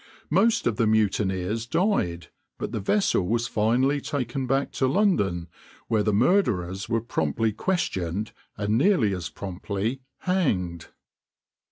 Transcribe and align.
Most 0.31 0.65
of 0.65 0.77
the 0.77 0.87
mutineers 0.87 1.67
died, 1.67 2.29
but 2.57 2.71
the 2.71 2.79
vessel 2.79 3.27
was 3.27 3.45
finally 3.47 4.01
taken 4.01 4.47
back 4.47 4.71
to 4.71 4.87
London, 4.87 5.47
where 5.89 6.01
the 6.01 6.11
murderers 6.11 6.89
were 6.89 7.01
promptly 7.01 7.51
questioned 7.53 8.31
and 8.57 8.79
nearly 8.79 9.13
as 9.13 9.29
promptly 9.29 10.01
hanged. 10.21 10.87